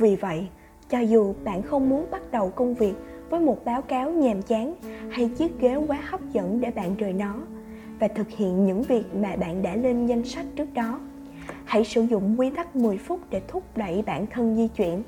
vì 0.00 0.16
vậy, 0.16 0.48
cho 0.88 0.98
dù 0.98 1.34
bạn 1.44 1.62
không 1.62 1.88
muốn 1.88 2.06
bắt 2.10 2.22
đầu 2.32 2.50
công 2.50 2.74
việc 2.74 2.94
với 3.30 3.40
một 3.40 3.64
báo 3.64 3.82
cáo 3.82 4.10
nhàm 4.10 4.42
chán 4.42 4.74
hay 5.10 5.28
chiếc 5.28 5.60
ghế 5.60 5.76
quá 5.86 5.98
hấp 6.04 6.20
dẫn 6.32 6.60
để 6.60 6.70
bạn 6.70 6.96
rời 6.96 7.12
nó 7.12 7.34
và 7.98 8.08
thực 8.08 8.28
hiện 8.28 8.66
những 8.66 8.82
việc 8.82 9.14
mà 9.14 9.36
bạn 9.36 9.62
đã 9.62 9.76
lên 9.76 10.06
danh 10.06 10.24
sách 10.24 10.46
trước 10.56 10.74
đó, 10.74 11.00
hãy 11.64 11.84
sử 11.84 12.02
dụng 12.02 12.40
quy 12.40 12.50
tắc 12.50 12.76
10 12.76 12.98
phút 12.98 13.20
để 13.30 13.42
thúc 13.48 13.62
đẩy 13.76 14.02
bản 14.06 14.26
thân 14.26 14.56
di 14.56 14.68
chuyển. 14.68 15.02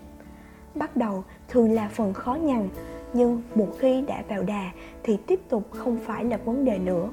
Bắt 0.75 0.96
đầu 0.96 1.25
thường 1.49 1.72
là 1.72 1.88
phần 1.88 2.12
khó 2.12 2.34
nhằn, 2.34 2.68
nhưng 3.12 3.42
một 3.54 3.68
khi 3.78 4.02
đã 4.06 4.22
vào 4.28 4.42
đà 4.42 4.70
thì 5.02 5.18
tiếp 5.26 5.40
tục 5.49 5.62
không 5.70 5.96
phải 5.96 6.25
là 6.25 6.37
vấn 6.37 6.64
đề 6.64 6.78
nữa. 6.78 7.08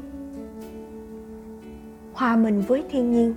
Hòa 2.14 2.36
mình 2.36 2.62
với 2.68 2.84
thiên 2.90 3.12
nhiên, 3.12 3.36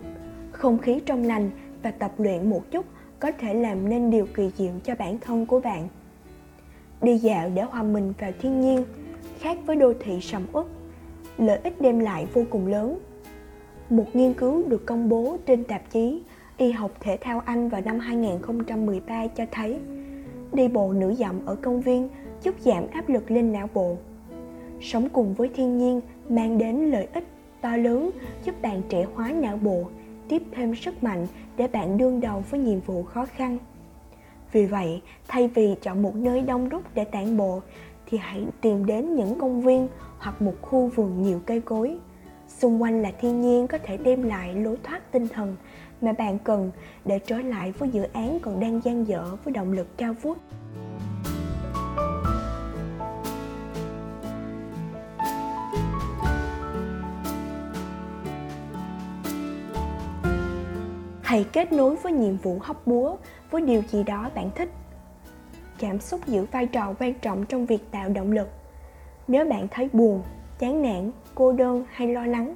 không 0.50 0.78
khí 0.78 1.00
trong 1.06 1.25
lành 1.25 1.50
và 1.82 1.90
tập 1.90 2.12
luyện 2.18 2.50
một 2.50 2.70
chút 2.70 2.87
có 3.23 3.31
thể 3.38 3.55
làm 3.55 3.88
nên 3.88 4.11
điều 4.11 4.26
kỳ 4.35 4.50
diệu 4.57 4.73
cho 4.85 4.95
bản 4.99 5.19
thân 5.19 5.47
của 5.47 5.61
bạn 5.61 5.88
đi 7.02 7.19
dạo 7.19 7.50
để 7.55 7.62
hòa 7.62 7.83
mình 7.83 8.12
vào 8.19 8.33
thiên 8.41 8.61
nhiên 8.61 8.85
khác 9.38 9.59
với 9.67 9.76
đô 9.76 9.93
thị 10.00 10.21
sầm 10.21 10.43
uất 10.52 10.67
lợi 11.38 11.59
ích 11.64 11.81
đem 11.81 11.99
lại 11.99 12.26
vô 12.35 12.43
cùng 12.50 12.67
lớn 12.67 12.99
một 13.91 14.05
nghiên 14.12 14.35
cứu 14.35 14.69
được 14.69 14.87
công 14.87 15.09
bố 15.09 15.37
trên 15.47 15.64
tạp 15.64 15.91
chí 15.91 16.23
Y 16.57 16.71
học 16.71 16.91
thể 17.00 17.19
thao 17.21 17.41
Anh 17.41 17.69
vào 17.69 17.81
năm 17.81 17.99
2013 17.99 19.26
cho 19.26 19.45
thấy 19.50 19.79
đi 20.52 20.69
bộ 20.69 20.93
nửa 20.93 21.14
dặm 21.14 21.47
ở 21.47 21.55
công 21.55 21.81
viên 21.81 22.09
giúp 22.43 22.55
giảm 22.61 22.85
áp 22.91 23.09
lực 23.09 23.31
lên 23.31 23.52
não 23.52 23.69
bộ. 23.75 23.97
Sống 24.81 25.09
cùng 25.09 25.35
với 25.35 25.50
thiên 25.55 25.79
nhiên 25.79 26.00
mang 26.29 26.59
đến 26.59 26.91
lợi 26.91 27.09
ích 27.14 27.25
to 27.61 27.76
lớn 27.76 28.11
giúp 28.45 28.62
bạn 28.62 28.83
trẻ 28.88 29.07
hóa 29.14 29.33
não 29.33 29.57
bộ, 29.57 29.85
tiếp 30.33 30.43
thêm 30.53 30.75
sức 30.75 31.03
mạnh 31.03 31.27
để 31.57 31.69
bạn 31.69 31.99
đương 31.99 32.21
đầu 32.21 32.45
với 32.51 32.61
nhiệm 32.61 32.81
vụ 32.81 33.03
khó 33.03 33.27
khăn. 33.27 33.59
Vì 34.53 34.67
vậy, 34.67 35.03
thay 35.29 35.49
vì 35.49 35.75
chọn 35.83 36.03
một 36.03 36.15
nơi 36.15 36.41
đông 36.41 36.69
đúc 36.69 36.83
để 36.95 37.05
tản 37.05 37.37
bộ, 37.37 37.61
thì 38.07 38.19
hãy 38.19 38.47
tìm 38.61 38.87
đến 38.87 39.15
những 39.15 39.39
công 39.39 39.61
viên 39.61 39.89
hoặc 40.19 40.43
một 40.43 40.55
khu 40.62 40.91
vườn 40.95 41.23
nhiều 41.23 41.41
cây 41.47 41.61
cối. 41.61 41.97
Xung 42.49 42.83
quanh 42.83 43.03
là 43.03 43.11
thiên 43.21 43.41
nhiên 43.41 43.67
có 43.67 43.79
thể 43.79 43.97
đem 43.97 44.23
lại 44.23 44.55
lối 44.55 44.77
thoát 44.83 45.12
tinh 45.12 45.29
thần 45.29 45.57
mà 46.01 46.12
bạn 46.12 46.39
cần 46.39 46.71
để 47.05 47.19
trở 47.19 47.39
lại 47.39 47.73
với 47.73 47.89
dự 47.89 48.03
án 48.12 48.39
còn 48.43 48.61
đang 48.61 48.81
dang 48.85 49.09
dở 49.09 49.37
với 49.45 49.55
động 49.55 49.73
lực 49.73 49.99
cao 49.99 50.15
vút. 50.23 50.39
Hãy 61.33 61.45
kết 61.53 61.73
nối 61.73 61.97
với 61.97 62.12
nhiệm 62.12 62.37
vụ 62.37 62.59
hóc 62.61 62.87
búa, 62.87 63.17
với 63.51 63.62
điều 63.62 63.83
gì 63.83 64.03
đó 64.03 64.31
bạn 64.35 64.51
thích. 64.55 64.69
Cảm 65.79 66.01
xúc 66.01 66.21
giữ 66.27 66.47
vai 66.53 66.67
trò 66.67 66.95
quan 66.99 67.15
trọng 67.15 67.47
trong 67.47 67.67
việc 67.67 67.91
tạo 67.91 68.09
động 68.09 68.33
lực. 68.33 68.49
Nếu 69.29 69.45
bạn 69.45 69.69
thấy 69.71 69.89
buồn, 69.93 70.23
chán 70.59 70.83
nản, 70.83 71.11
cô 71.35 71.53
đơn 71.53 71.85
hay 71.91 72.09
lo 72.09 72.27
lắng, 72.27 72.55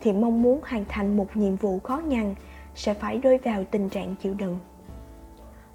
thì 0.00 0.12
mong 0.12 0.42
muốn 0.42 0.60
hoàn 0.64 0.84
thành 0.88 1.16
một 1.16 1.36
nhiệm 1.36 1.56
vụ 1.56 1.78
khó 1.78 1.98
nhằn 1.98 2.34
sẽ 2.74 2.94
phải 2.94 3.18
rơi 3.18 3.38
vào 3.38 3.64
tình 3.64 3.88
trạng 3.88 4.14
chịu 4.16 4.34
đựng. 4.34 4.58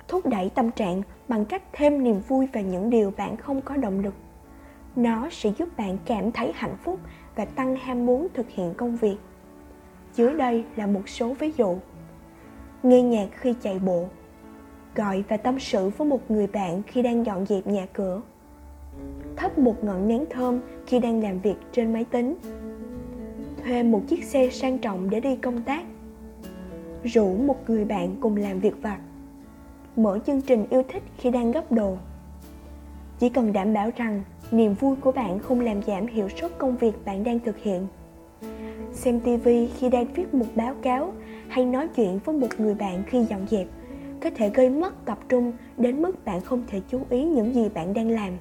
Thúc 0.07 0.25
đẩy 0.25 0.49
tâm 0.49 0.71
trạng 0.71 1.01
bằng 1.27 1.45
cách 1.45 1.63
thêm 1.73 2.03
niềm 2.03 2.19
vui 2.27 2.47
vào 2.53 2.63
những 2.63 2.89
điều 2.89 3.13
bạn 3.17 3.37
không 3.37 3.61
có 3.61 3.77
động 3.77 3.99
lực. 3.99 4.13
Nó 4.95 5.27
sẽ 5.31 5.51
giúp 5.57 5.69
bạn 5.77 5.97
cảm 6.05 6.31
thấy 6.31 6.51
hạnh 6.55 6.77
phúc 6.83 6.99
và 7.35 7.45
tăng 7.45 7.75
ham 7.75 8.05
muốn 8.05 8.27
thực 8.33 8.49
hiện 8.49 8.73
công 8.73 8.97
việc. 8.97 9.17
Dưới 10.15 10.33
đây 10.33 10.63
là 10.75 10.87
một 10.87 11.09
số 11.09 11.33
ví 11.33 11.51
dụ 11.57 11.77
nghe 12.83 13.01
nhạc 13.01 13.27
khi 13.31 13.53
chạy 13.61 13.79
bộ, 13.79 14.05
gọi 14.95 15.23
và 15.27 15.37
tâm 15.37 15.59
sự 15.59 15.89
với 15.89 16.07
một 16.07 16.31
người 16.31 16.47
bạn 16.47 16.81
khi 16.87 17.01
đang 17.01 17.25
dọn 17.25 17.45
dẹp 17.45 17.67
nhà 17.67 17.87
cửa, 17.93 18.21
thắp 19.35 19.57
một 19.57 19.83
ngọn 19.83 20.07
nến 20.07 20.25
thơm 20.29 20.59
khi 20.87 20.99
đang 20.99 21.23
làm 21.23 21.39
việc 21.39 21.55
trên 21.71 21.93
máy 21.93 22.05
tính, 22.05 22.35
thuê 23.63 23.83
một 23.83 24.01
chiếc 24.07 24.23
xe 24.23 24.49
sang 24.49 24.77
trọng 24.77 25.09
để 25.09 25.19
đi 25.19 25.35
công 25.35 25.63
tác, 25.63 25.83
rủ 27.03 27.35
một 27.35 27.69
người 27.69 27.85
bạn 27.85 28.15
cùng 28.19 28.35
làm 28.35 28.59
việc 28.59 28.75
vặt, 28.81 28.99
mở 29.95 30.19
chương 30.27 30.41
trình 30.41 30.65
yêu 30.69 30.83
thích 30.89 31.03
khi 31.17 31.31
đang 31.31 31.51
gấp 31.51 31.71
đồ. 31.71 31.97
Chỉ 33.19 33.29
cần 33.29 33.53
đảm 33.53 33.73
bảo 33.73 33.89
rằng 33.95 34.23
niềm 34.51 34.73
vui 34.73 34.95
của 34.95 35.11
bạn 35.11 35.39
không 35.39 35.59
làm 35.59 35.83
giảm 35.83 36.07
hiệu 36.07 36.29
suất 36.29 36.57
công 36.57 36.77
việc 36.77 37.05
bạn 37.05 37.23
đang 37.23 37.39
thực 37.39 37.57
hiện 37.57 37.87
xem 38.93 39.19
tv 39.19 39.49
khi 39.79 39.89
đang 39.89 40.13
viết 40.13 40.33
một 40.33 40.45
báo 40.55 40.75
cáo 40.81 41.13
hay 41.47 41.65
nói 41.65 41.87
chuyện 41.95 42.19
với 42.25 42.35
một 42.35 42.47
người 42.57 42.73
bạn 42.73 43.03
khi 43.07 43.25
dọn 43.29 43.47
dẹp, 43.49 43.67
có 44.21 44.29
thể 44.35 44.49
gây 44.49 44.69
mất 44.69 45.05
tập 45.05 45.19
trung 45.29 45.53
đến 45.77 46.01
mức 46.01 46.25
bạn 46.25 46.41
không 46.41 46.63
thể 46.67 46.81
chú 46.89 47.01
ý 47.09 47.23
những 47.25 47.55
gì 47.55 47.69
bạn 47.73 47.93
đang 47.93 48.09
làm. 48.09 48.33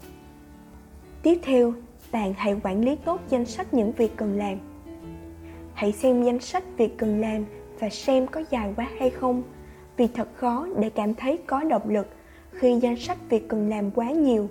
Tiếp 1.23 1.38
theo, 1.42 1.73
bạn 2.12 2.35
hãy 2.37 2.57
quản 2.62 2.85
lý 2.85 2.97
tốt 2.97 3.21
danh 3.28 3.45
sách 3.45 3.75
những 3.75 3.92
việc 3.92 4.16
cần 4.16 4.38
làm. 4.38 4.59
Hãy 5.75 5.92
xem 5.92 6.23
danh 6.23 6.40
sách 6.40 6.64
việc 6.76 6.99
cần 6.99 7.21
làm 7.21 7.45
và 7.78 7.88
xem 7.88 8.26
có 8.26 8.42
dài 8.50 8.73
quá 8.76 8.87
hay 8.99 9.11
không, 9.11 9.42
vì 9.97 10.07
thật 10.07 10.28
khó 10.35 10.66
để 10.78 10.90
cảm 10.90 11.14
thấy 11.14 11.38
có 11.47 11.64
động 11.64 11.88
lực 11.88 12.07
khi 12.52 12.78
danh 12.80 12.97
sách 12.97 13.19
việc 13.28 13.49
cần 13.49 13.69
làm 13.69 13.90
quá 13.90 14.11
nhiều. 14.11 14.49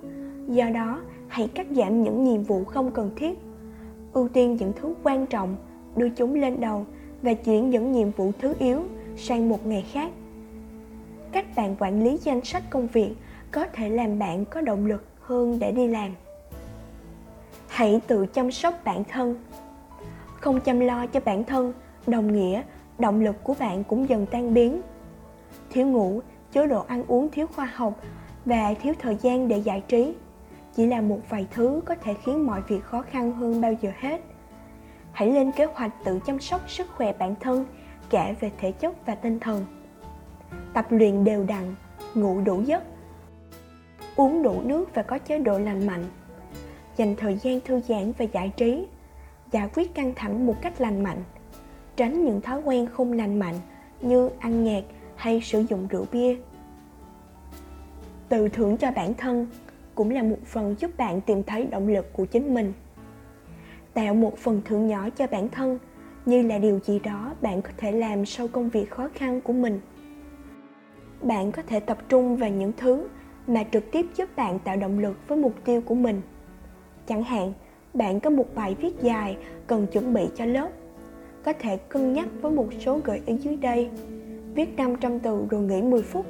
Do 0.48 0.68
đó, 0.74 1.00
hãy 1.28 1.48
cắt 1.48 1.66
giảm 1.70 2.02
những 2.02 2.24
nhiệm 2.24 2.42
vụ 2.42 2.64
không 2.64 2.90
cần 2.90 3.10
thiết 3.16 3.38
ưu 4.12 4.28
tiên 4.28 4.56
những 4.56 4.72
thứ 4.80 4.94
quan 5.02 5.26
trọng, 5.26 5.56
đưa 5.96 6.08
chúng 6.08 6.34
lên 6.34 6.60
đầu 6.60 6.86
và 7.22 7.34
chuyển 7.34 7.70
những 7.70 7.92
nhiệm 7.92 8.10
vụ 8.10 8.32
thứ 8.40 8.54
yếu 8.58 8.82
sang 9.16 9.48
một 9.48 9.66
ngày 9.66 9.86
khác. 9.92 10.10
Cách 11.32 11.46
bạn 11.56 11.76
quản 11.78 12.04
lý 12.04 12.18
danh 12.22 12.44
sách 12.44 12.62
công 12.70 12.86
việc 12.86 13.14
có 13.50 13.66
thể 13.72 13.88
làm 13.88 14.18
bạn 14.18 14.44
có 14.44 14.60
động 14.60 14.86
lực 14.86 15.04
hơn 15.20 15.58
để 15.58 15.72
đi 15.72 15.88
làm. 15.88 16.10
Hãy 17.68 18.00
tự 18.06 18.26
chăm 18.26 18.50
sóc 18.50 18.74
bản 18.84 19.04
thân. 19.04 19.36
Không 20.40 20.60
chăm 20.60 20.80
lo 20.80 21.06
cho 21.06 21.20
bản 21.24 21.44
thân, 21.44 21.72
đồng 22.06 22.32
nghĩa 22.32 22.62
động 22.98 23.20
lực 23.20 23.44
của 23.44 23.54
bạn 23.58 23.84
cũng 23.84 24.08
dần 24.08 24.26
tan 24.26 24.54
biến. 24.54 24.80
Thiếu 25.70 25.86
ngủ 25.86 26.20
chế 26.52 26.66
độ 26.66 26.84
ăn 26.86 27.04
uống 27.08 27.28
thiếu 27.30 27.46
khoa 27.46 27.64
học 27.74 28.00
và 28.44 28.74
thiếu 28.74 28.94
thời 28.98 29.16
gian 29.22 29.48
để 29.48 29.58
giải 29.58 29.82
trí 29.88 30.14
chỉ 30.74 30.86
là 30.86 31.00
một 31.00 31.20
vài 31.28 31.46
thứ 31.50 31.80
có 31.84 31.94
thể 31.94 32.14
khiến 32.24 32.46
mọi 32.46 32.62
việc 32.68 32.84
khó 32.84 33.02
khăn 33.02 33.32
hơn 33.32 33.60
bao 33.60 33.72
giờ 33.72 33.90
hết. 34.00 34.20
Hãy 35.12 35.32
lên 35.32 35.52
kế 35.52 35.64
hoạch 35.64 35.92
tự 36.04 36.20
chăm 36.26 36.40
sóc 36.40 36.70
sức 36.70 36.88
khỏe 36.96 37.12
bản 37.18 37.34
thân 37.40 37.66
cả 38.10 38.34
về 38.40 38.50
thể 38.58 38.72
chất 38.72 39.06
và 39.06 39.14
tinh 39.14 39.40
thần. 39.40 39.66
Tập 40.72 40.86
luyện 40.90 41.24
đều 41.24 41.44
đặn, 41.44 41.74
ngủ 42.14 42.40
đủ 42.40 42.62
giấc, 42.62 42.82
uống 44.16 44.42
đủ 44.42 44.60
nước 44.64 44.94
và 44.94 45.02
có 45.02 45.18
chế 45.18 45.38
độ 45.38 45.58
lành 45.58 45.86
mạnh. 45.86 46.04
Dành 46.96 47.16
thời 47.16 47.36
gian 47.36 47.60
thư 47.60 47.80
giãn 47.80 48.12
và 48.18 48.24
giải 48.24 48.52
trí, 48.56 48.86
giải 49.52 49.68
quyết 49.74 49.94
căng 49.94 50.12
thẳng 50.16 50.46
một 50.46 50.54
cách 50.62 50.80
lành 50.80 51.02
mạnh. 51.02 51.22
Tránh 51.96 52.24
những 52.24 52.40
thói 52.40 52.60
quen 52.60 52.86
không 52.86 53.12
lành 53.12 53.38
mạnh 53.38 53.54
như 54.00 54.30
ăn 54.38 54.64
nhạt 54.64 54.84
hay 55.16 55.40
sử 55.40 55.60
dụng 55.60 55.86
rượu 55.88 56.06
bia. 56.12 56.36
Tự 58.28 58.48
thưởng 58.48 58.76
cho 58.76 58.90
bản 58.90 59.14
thân 59.14 59.46
cũng 60.00 60.10
là 60.10 60.22
một 60.22 60.38
phần 60.44 60.74
giúp 60.78 60.90
bạn 60.96 61.20
tìm 61.20 61.42
thấy 61.42 61.66
động 61.66 61.88
lực 61.88 62.12
của 62.12 62.24
chính 62.24 62.54
mình. 62.54 62.72
Tạo 63.94 64.14
một 64.14 64.38
phần 64.38 64.62
thưởng 64.64 64.86
nhỏ 64.86 65.10
cho 65.10 65.26
bản 65.26 65.48
thân 65.48 65.78
như 66.26 66.42
là 66.42 66.58
điều 66.58 66.78
gì 66.84 66.98
đó 66.98 67.34
bạn 67.40 67.62
có 67.62 67.70
thể 67.76 67.92
làm 67.92 68.26
sau 68.26 68.48
công 68.48 68.70
việc 68.70 68.90
khó 68.90 69.08
khăn 69.14 69.40
của 69.40 69.52
mình. 69.52 69.80
Bạn 71.22 71.52
có 71.52 71.62
thể 71.66 71.80
tập 71.80 71.98
trung 72.08 72.36
vào 72.36 72.50
những 72.50 72.72
thứ 72.76 73.08
mà 73.46 73.64
trực 73.72 73.92
tiếp 73.92 74.06
giúp 74.16 74.36
bạn 74.36 74.58
tạo 74.58 74.76
động 74.76 74.98
lực 74.98 75.28
với 75.28 75.38
mục 75.38 75.54
tiêu 75.64 75.80
của 75.80 75.94
mình. 75.94 76.20
Chẳng 77.06 77.22
hạn, 77.22 77.52
bạn 77.94 78.20
có 78.20 78.30
một 78.30 78.46
bài 78.54 78.76
viết 78.80 79.02
dài 79.02 79.36
cần 79.66 79.86
chuẩn 79.86 80.14
bị 80.14 80.22
cho 80.34 80.44
lớp. 80.44 80.68
Có 81.44 81.52
thể 81.52 81.76
cân 81.76 82.12
nhắc 82.12 82.28
với 82.40 82.52
một 82.52 82.68
số 82.80 83.00
gợi 83.04 83.20
ý 83.26 83.36
dưới 83.36 83.56
đây. 83.56 83.90
Viết 84.54 84.76
500 84.76 85.18
từ 85.18 85.46
rồi 85.50 85.62
nghỉ 85.62 85.82
10 85.82 86.02
phút. 86.02 86.26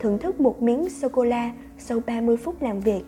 Thưởng 0.00 0.18
thức 0.18 0.40
một 0.40 0.62
miếng 0.62 0.90
sô-cô-la 0.90 1.52
sau 1.78 2.00
30 2.06 2.36
phút 2.36 2.62
làm 2.62 2.80
việc. 2.80 3.02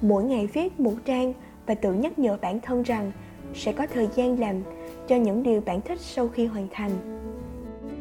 Mỗi 0.00 0.24
ngày 0.24 0.46
viết 0.46 0.80
một 0.80 0.94
trang 1.04 1.32
và 1.66 1.74
tự 1.74 1.92
nhắc 1.92 2.18
nhở 2.18 2.38
bản 2.40 2.60
thân 2.60 2.82
rằng 2.82 3.12
sẽ 3.54 3.72
có 3.72 3.86
thời 3.86 4.08
gian 4.14 4.40
làm 4.40 4.56
cho 5.08 5.16
những 5.16 5.42
điều 5.42 5.60
bạn 5.60 5.80
thích 5.80 6.00
sau 6.00 6.28
khi 6.28 6.46
hoàn 6.46 6.68
thành. 6.70 6.90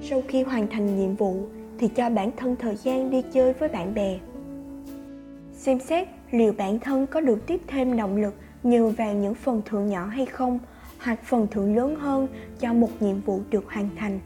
Sau 0.01 0.21
khi 0.27 0.43
hoàn 0.43 0.67
thành 0.67 0.99
nhiệm 0.99 1.15
vụ 1.15 1.35
thì 1.77 1.87
cho 1.87 2.09
bản 2.09 2.31
thân 2.37 2.55
thời 2.55 2.75
gian 2.75 3.09
đi 3.09 3.21
chơi 3.33 3.53
với 3.53 3.69
bạn 3.69 3.93
bè. 3.93 4.19
Xem 5.53 5.79
xét 5.79 6.07
liệu 6.31 6.53
bản 6.57 6.79
thân 6.79 7.07
có 7.07 7.21
được 7.21 7.47
tiếp 7.47 7.61
thêm 7.67 7.97
động 7.97 8.15
lực 8.15 8.33
nhờ 8.63 8.87
vào 8.87 9.13
những 9.13 9.33
phần 9.33 9.61
thưởng 9.65 9.87
nhỏ 9.87 10.05
hay 10.05 10.25
không, 10.25 10.59
hoặc 10.99 11.19
phần 11.23 11.47
thưởng 11.51 11.75
lớn 11.75 11.95
hơn 11.95 12.27
cho 12.59 12.73
một 12.73 12.89
nhiệm 12.99 13.21
vụ 13.21 13.41
được 13.49 13.65
hoàn 13.69 13.89
thành. 13.95 14.19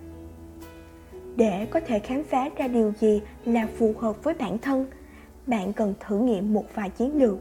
Để 1.36 1.66
có 1.66 1.80
thể 1.80 2.00
khám 2.00 2.24
phá 2.24 2.50
ra 2.58 2.68
điều 2.68 2.94
gì 3.00 3.22
là 3.46 3.68
phù 3.78 3.94
hợp 3.98 4.24
với 4.24 4.34
bản 4.34 4.58
thân 4.58 4.86
bạn 5.48 5.74
cần 5.74 5.94
thử 6.00 6.18
nghiệm 6.18 6.54
một 6.54 6.66
vài 6.76 6.90
chiến 6.90 7.18
lược. 7.18 7.38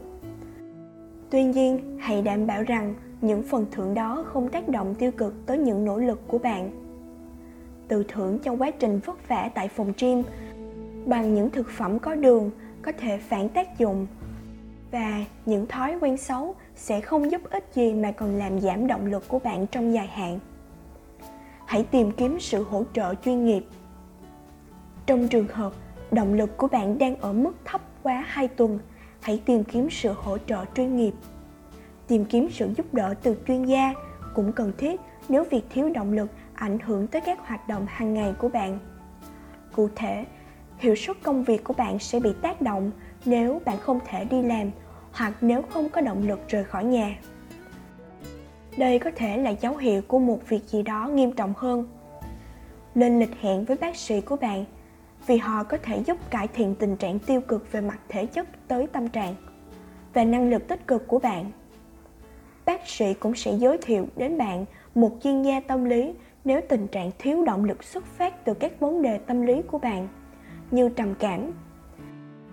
Tuy 1.29 1.43
nhiên, 1.43 1.97
hãy 2.01 2.21
đảm 2.21 2.47
bảo 2.47 2.63
rằng 2.63 2.93
những 3.21 3.43
phần 3.43 3.65
thưởng 3.71 3.93
đó 3.93 4.25
không 4.27 4.49
tác 4.49 4.69
động 4.69 4.95
tiêu 4.95 5.11
cực 5.11 5.33
tới 5.45 5.57
những 5.57 5.85
nỗ 5.85 5.97
lực 5.97 6.27
của 6.27 6.37
bạn. 6.37 6.71
Tự 7.87 8.03
thưởng 8.07 8.39
trong 8.39 8.61
quá 8.61 8.71
trình 8.71 8.99
vất 9.05 9.27
vả 9.27 9.49
tại 9.55 9.67
phòng 9.67 9.93
gym 9.99 10.23
bằng 11.05 11.35
những 11.35 11.49
thực 11.49 11.69
phẩm 11.69 11.99
có 11.99 12.15
đường 12.15 12.51
có 12.81 12.91
thể 12.91 13.17
phản 13.17 13.49
tác 13.49 13.77
dụng 13.77 14.07
và 14.91 15.25
những 15.45 15.67
thói 15.67 15.97
quen 16.01 16.17
xấu 16.17 16.55
sẽ 16.75 17.01
không 17.01 17.31
giúp 17.31 17.41
ích 17.49 17.65
gì 17.73 17.93
mà 17.93 18.11
còn 18.11 18.35
làm 18.35 18.59
giảm 18.59 18.87
động 18.87 19.05
lực 19.05 19.27
của 19.27 19.39
bạn 19.39 19.67
trong 19.67 19.93
dài 19.93 20.07
hạn. 20.07 20.39
Hãy 21.65 21.83
tìm 21.83 22.11
kiếm 22.11 22.39
sự 22.39 22.63
hỗ 22.63 22.83
trợ 22.93 23.13
chuyên 23.15 23.45
nghiệp. 23.45 23.65
Trong 25.05 25.27
trường 25.27 25.47
hợp 25.47 25.73
động 26.11 26.33
lực 26.33 26.57
của 26.57 26.67
bạn 26.67 26.97
đang 26.97 27.15
ở 27.15 27.33
mức 27.33 27.53
thấp 27.65 27.81
quá 28.05 28.23
2 28.27 28.47
tuần, 28.47 28.79
hãy 29.21 29.41
tìm 29.45 29.63
kiếm 29.63 29.89
sự 29.91 30.13
hỗ 30.15 30.37
trợ 30.37 30.65
chuyên 30.75 30.95
nghiệp. 30.95 31.13
Tìm 32.07 32.25
kiếm 32.25 32.47
sự 32.51 32.69
giúp 32.77 32.93
đỡ 32.93 33.13
từ 33.23 33.37
chuyên 33.47 33.63
gia 33.63 33.93
cũng 34.35 34.51
cần 34.51 34.71
thiết 34.77 35.01
nếu 35.29 35.43
việc 35.43 35.63
thiếu 35.69 35.89
động 35.89 36.13
lực 36.13 36.29
ảnh 36.53 36.79
hưởng 36.79 37.07
tới 37.07 37.21
các 37.21 37.39
hoạt 37.47 37.67
động 37.67 37.85
hàng 37.89 38.13
ngày 38.13 38.33
của 38.39 38.49
bạn. 38.49 38.79
Cụ 39.75 39.89
thể, 39.95 40.25
hiệu 40.77 40.95
suất 40.95 41.17
công 41.23 41.43
việc 41.43 41.63
của 41.63 41.73
bạn 41.73 41.99
sẽ 41.99 42.19
bị 42.19 42.29
tác 42.41 42.61
động 42.61 42.91
nếu 43.25 43.61
bạn 43.65 43.77
không 43.77 43.99
thể 44.05 44.25
đi 44.25 44.41
làm 44.41 44.71
hoặc 45.11 45.33
nếu 45.41 45.61
không 45.61 45.89
có 45.89 46.01
động 46.01 46.27
lực 46.27 46.39
rời 46.47 46.63
khỏi 46.63 46.83
nhà. 46.83 47.15
Đây 48.77 48.99
có 48.99 49.11
thể 49.15 49.37
là 49.37 49.49
dấu 49.49 49.77
hiệu 49.77 50.01
của 50.07 50.19
một 50.19 50.49
việc 50.49 50.67
gì 50.67 50.83
đó 50.83 51.07
nghiêm 51.07 51.31
trọng 51.31 51.53
hơn. 51.57 51.87
Lên 52.95 53.19
lịch 53.19 53.41
hẹn 53.41 53.65
với 53.65 53.77
bác 53.77 53.95
sĩ 53.95 54.21
của 54.21 54.35
bạn 54.35 54.65
vì 55.27 55.37
họ 55.37 55.63
có 55.63 55.77
thể 55.83 56.03
giúp 56.05 56.17
cải 56.29 56.47
thiện 56.47 56.75
tình 56.75 56.95
trạng 56.95 57.19
tiêu 57.19 57.41
cực 57.41 57.71
về 57.71 57.81
mặt 57.81 57.99
thể 58.09 58.25
chất 58.25 58.47
tới 58.67 58.87
tâm 58.87 59.09
trạng 59.09 59.35
và 60.13 60.23
năng 60.23 60.49
lực 60.49 60.67
tích 60.67 60.87
cực 60.87 61.07
của 61.07 61.19
bạn. 61.19 61.51
Bác 62.65 62.87
sĩ 62.87 63.13
cũng 63.13 63.35
sẽ 63.35 63.57
giới 63.57 63.77
thiệu 63.77 64.07
đến 64.15 64.37
bạn 64.37 64.65
một 64.95 65.11
chuyên 65.23 65.41
gia 65.41 65.59
tâm 65.59 65.85
lý 65.85 66.13
nếu 66.45 66.61
tình 66.69 66.87
trạng 66.87 67.11
thiếu 67.19 67.45
động 67.45 67.63
lực 67.63 67.83
xuất 67.83 68.05
phát 68.05 68.45
từ 68.45 68.53
các 68.53 68.79
vấn 68.79 69.01
đề 69.01 69.17
tâm 69.17 69.41
lý 69.41 69.61
của 69.61 69.77
bạn 69.77 70.07
như 70.71 70.89
trầm 70.89 71.15
cảm. 71.19 71.51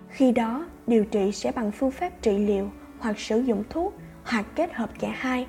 Khi 0.09 0.31
đó, 0.31 0.67
điều 0.87 1.05
trị 1.05 1.31
sẽ 1.31 1.51
bằng 1.51 1.71
phương 1.71 1.91
pháp 1.91 2.21
trị 2.21 2.37
liệu 2.37 2.69
hoặc 2.99 3.19
sử 3.19 3.39
dụng 3.39 3.63
thuốc 3.69 3.93
hoặc 4.23 4.45
kết 4.55 4.73
hợp 4.73 4.89
cả 4.99 5.11
hai. 5.15 5.47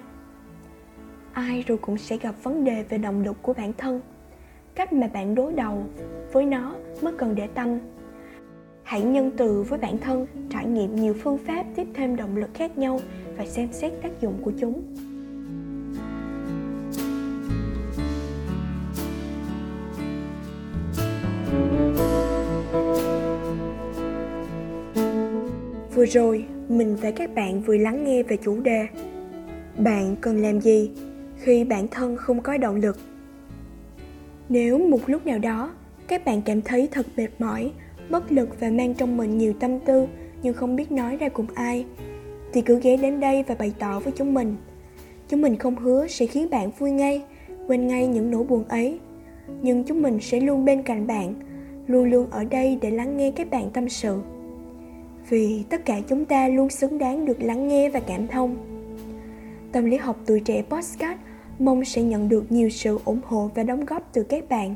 Ai 1.33 1.65
rồi 1.67 1.79
cũng 1.79 1.99
sẽ 1.99 2.17
gặp 2.17 2.35
vấn 2.43 2.65
đề 2.65 2.83
về 2.83 2.99
động 2.99 3.25
lực 3.25 3.37
của 3.43 3.53
bản 3.53 3.73
thân 3.73 4.01
cách 4.75 4.93
mà 4.93 5.07
bạn 5.07 5.35
đối 5.35 5.53
đầu 5.53 5.83
với 6.33 6.45
nó 6.45 6.75
mới 7.03 7.13
cần 7.19 7.35
để 7.35 7.47
tâm. 7.47 7.79
Hãy 8.83 9.03
nhân 9.03 9.31
từ 9.37 9.63
với 9.63 9.79
bản 9.79 9.99
thân, 9.99 10.27
trải 10.51 10.67
nghiệm 10.67 10.97
nhiều 10.97 11.15
phương 11.23 11.39
pháp 11.39 11.65
tiếp 11.77 11.87
thêm 11.95 12.17
động 12.17 12.37
lực 12.37 12.51
khác 12.55 12.79
nhau 12.79 13.01
và 13.37 13.47
xem 13.47 13.69
xét 13.73 13.93
tác 14.03 14.21
dụng 14.21 14.35
của 14.43 14.53
chúng. 14.61 14.83
Vừa 25.95 26.07
rồi, 26.07 26.45
mình 26.69 26.97
và 26.97 27.11
các 27.11 27.35
bạn 27.35 27.61
vừa 27.61 27.77
lắng 27.77 28.05
nghe 28.05 28.23
về 28.23 28.37
chủ 28.37 28.61
đề, 28.61 28.87
bạn 29.79 30.17
cần 30.21 30.43
làm 30.43 30.61
gì 30.61 30.91
khi 31.39 31.65
bản 31.65 31.89
thân 31.89 32.17
không 32.17 32.43
có 32.43 32.57
động 32.57 32.77
lực? 32.77 32.97
Nếu 34.55 34.79
một 34.79 34.99
lúc 35.07 35.27
nào 35.27 35.39
đó 35.39 35.75
các 36.09 36.25
bạn 36.25 36.43
cảm 36.43 36.63
thấy 36.63 36.89
thật 36.93 37.07
mệt 37.17 37.29
mỏi, 37.39 37.71
bất 38.11 38.33
lực 38.33 38.61
và 38.61 38.71
mang 38.71 38.95
trong 38.95 39.17
mình 39.17 39.39
nhiều 39.39 39.53
tâm 39.61 39.81
tư 39.81 40.07
nhưng 40.43 40.55
không 40.55 40.77
biết 40.77 40.93
nói 40.93 41.17
ra 41.17 41.29
cùng 41.29 41.47
ai 41.55 41.85
thì 42.53 42.61
cứ 42.61 42.81
ghé 42.81 42.97
đến 42.97 43.21
đây 43.21 43.43
và 43.43 43.55
bày 43.55 43.73
tỏ 43.79 44.01
với 44.01 44.13
chúng 44.17 44.35
mình. 44.35 44.57
Chúng 45.29 45.43
mình 45.43 45.57
không 45.57 45.77
hứa 45.77 46.07
sẽ 46.07 46.27
khiến 46.27 46.51
bạn 46.51 46.71
vui 46.79 46.91
ngay, 46.91 47.23
quên 47.67 47.87
ngay 47.87 48.07
những 48.07 48.31
nỗi 48.31 48.45
buồn 48.45 48.65
ấy. 48.69 48.99
Nhưng 49.63 49.85
chúng 49.85 50.03
mình 50.03 50.19
sẽ 50.21 50.41
luôn 50.41 50.65
bên 50.65 50.83
cạnh 50.83 51.07
bạn, 51.07 51.35
luôn 51.87 52.11
luôn 52.11 52.31
ở 52.31 52.45
đây 52.45 52.79
để 52.83 52.91
lắng 52.91 53.17
nghe 53.17 53.31
các 53.31 53.51
bạn 53.51 53.71
tâm 53.71 53.89
sự. 53.89 54.21
Vì 55.29 55.65
tất 55.71 55.85
cả 55.85 56.01
chúng 56.09 56.25
ta 56.25 56.49
luôn 56.49 56.71
xứng 56.71 56.99
đáng 56.99 57.27
được 57.27 57.43
lắng 57.43 57.69
nghe 57.69 57.91
và 57.91 58.01
cảm 58.01 58.27
thông. 58.27 58.57
Tâm 59.73 59.85
lý 59.85 59.97
học 59.97 60.17
tuổi 60.27 60.41
trẻ 60.41 60.63
Postcard 60.63 61.21
mong 61.59 61.85
sẽ 61.85 62.03
nhận 62.03 62.29
được 62.29 62.53
nhiều 62.53 62.71
sự 62.71 62.99
ủng 63.05 63.21
hộ 63.27 63.51
và 63.55 63.63
đóng 63.63 63.85
góp 63.85 64.09
từ 64.13 64.23
các 64.23 64.49
bạn. 64.49 64.75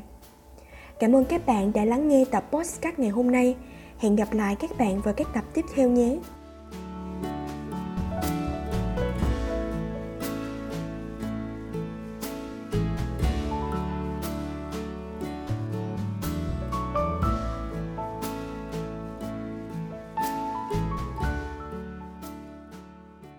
Cảm 0.99 1.15
ơn 1.15 1.25
các 1.25 1.45
bạn 1.45 1.73
đã 1.73 1.85
lắng 1.85 2.07
nghe 2.07 2.25
tập 2.31 2.49
podcast 2.51 2.99
ngày 2.99 3.09
hôm 3.09 3.31
nay. 3.31 3.55
Hẹn 3.97 4.15
gặp 4.15 4.33
lại 4.33 4.55
các 4.59 4.77
bạn 4.77 5.01
vào 5.01 5.13
các 5.13 5.27
tập 5.33 5.43
tiếp 5.53 5.65
theo 5.75 5.89
nhé. 5.89 6.17